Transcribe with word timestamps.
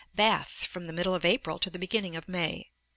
Bath, 0.15 0.65
from 0.65 0.85
the 0.85 0.93
middle 0.93 1.13
of 1.13 1.23
April 1.23 1.59
to 1.59 1.69
the 1.69 1.77
beginning 1.77 2.15
of 2.15 2.27
May. 2.27 2.71